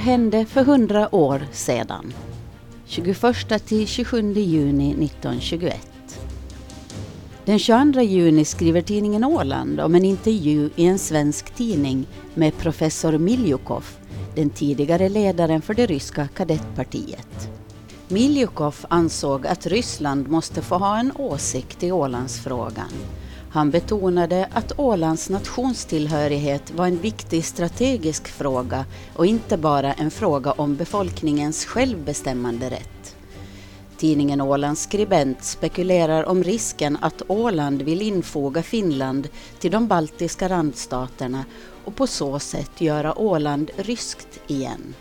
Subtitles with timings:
[0.00, 2.12] hände för hundra år sedan.
[2.86, 5.86] 21 till 27 juni 1921.
[7.44, 13.18] Den 22 juni skriver tidningen Åland om en intervju i en svensk tidning med professor
[13.18, 13.84] Miljukov,
[14.34, 17.50] den tidigare ledaren för det ryska kadettpartiet.
[18.08, 22.90] Miljukov ansåg att Ryssland måste få ha en åsikt i Ålandsfrågan.
[23.52, 28.84] Han betonade att Ålands nationstillhörighet var en viktig strategisk fråga
[29.16, 33.16] och inte bara en fråga om befolkningens självbestämmande rätt.
[33.96, 39.28] Tidningen Ålands skribent spekulerar om risken att Åland vill infoga Finland
[39.58, 41.44] till de baltiska randstaterna
[41.84, 44.94] och på så sätt göra Åland ryskt igen.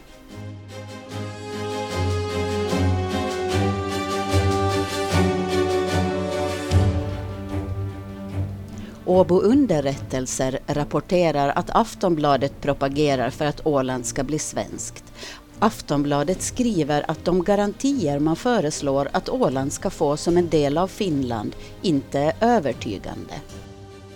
[9.09, 15.14] Åbo underrättelser rapporterar att Aftonbladet propagerar för att Åland ska bli svenskt.
[15.59, 20.88] Aftonbladet skriver att de garantier man föreslår att Åland ska få som en del av
[20.88, 23.33] Finland inte är övertygande.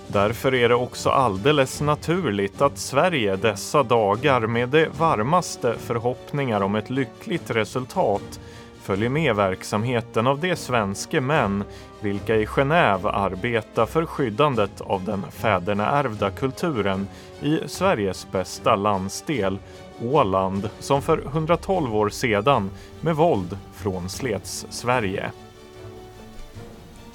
[0.07, 6.75] Därför är det också alldeles naturligt att Sverige dessa dagar med de varmaste förhoppningar om
[6.75, 8.39] ett lyckligt resultat
[8.83, 11.63] följer med verksamheten av de svenska män
[12.01, 17.07] vilka i Genève arbetar för skyddandet av den fäderneärvda kulturen
[17.41, 19.57] i Sveriges bästa landsdel,
[20.01, 22.69] Åland, som för 112 år sedan
[23.01, 25.31] med våld frånslets Sverige.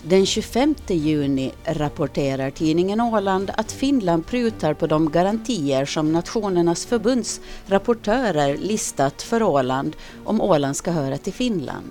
[0.02, 7.40] Den 25 juni rapporterar tidningen Åland att Finland prutar på de garantier som Nationernas förbunds
[7.66, 11.90] rapportörer listat för Åland om Åland ska höra till Finland.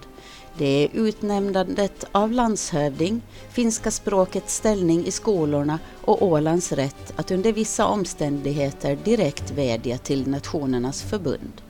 [0.58, 7.54] Det är utnämnandet av landshövding, finska språkets ställning i skolorna och Ålands rätt att under
[7.54, 11.62] vissa omständigheter direkt vädja till Nationernas förbund.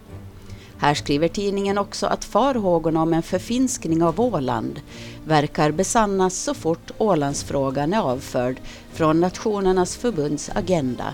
[0.80, 4.82] Här skriver tidningen också att farhågorna om en förfinskning av Åland
[5.26, 8.58] verkar besannas så fort Ålandsfrågan är avförd
[8.94, 11.14] från Nationernas förbunds agenda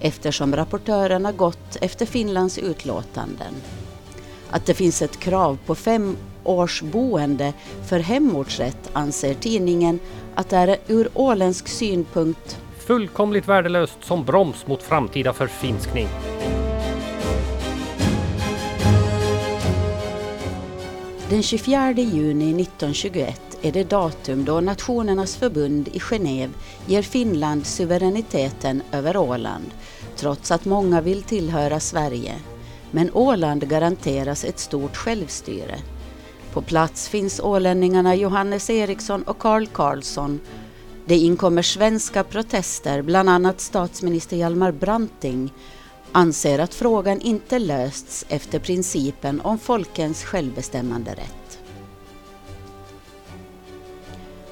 [0.00, 3.54] eftersom rapportörerna gått efter Finlands utlåtanden.
[4.50, 7.52] Att det finns ett krav på fem års boende
[7.88, 9.98] för hemortsrätt anser tidningen
[10.34, 16.08] att det är ur åländsk synpunkt fullkomligt värdelöst som broms mot framtida förfinskning.
[21.32, 26.50] Den 24 juni 1921 är det datum då Nationernas förbund i Genève
[26.86, 29.70] ger Finland suveräniteten över Åland,
[30.16, 32.34] trots att många vill tillhöra Sverige.
[32.90, 35.78] Men Åland garanteras ett stort självstyre.
[36.52, 40.40] På plats finns ålänningarna Johannes Eriksson och Karl Karlsson.
[41.06, 45.52] Det inkommer svenska protester, bland annat statsminister Hjalmar Branting
[46.12, 51.58] anser att frågan inte lösts efter principen om folkens självbestämmanderätt.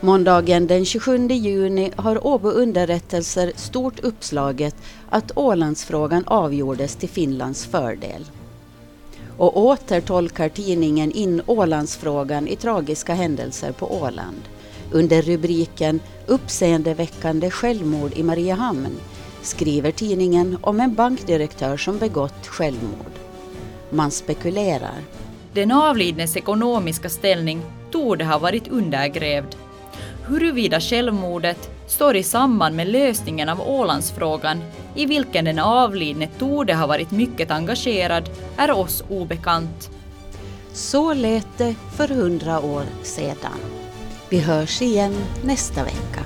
[0.01, 4.77] Måndagen den 27 juni har Åbo underrättelser stort uppslaget
[5.11, 8.25] att Ålandsfrågan avgjordes till Finlands fördel.
[9.37, 14.43] Och åter tolkar tidningen in Ålandsfrågan i tragiska händelser på Åland.
[14.93, 18.97] Under rubriken Uppseendeväckande självmord i Mariehamn
[19.43, 23.13] skriver tidningen om en bankdirektör som begått självmord.
[23.91, 25.01] Man spekulerar.
[25.53, 29.55] Den avlidnes ekonomiska ställning torde ha varit undergrävd.
[30.27, 34.63] Huruvida självmordet står i samband med lösningen av Ålandsfrågan,
[34.95, 39.91] i vilken den avlidne torde ha varit mycket engagerad, är oss obekant.
[40.73, 43.59] Så lät det för hundra år sedan.
[44.29, 45.15] Vi hörs igen
[45.45, 46.20] nästa vecka.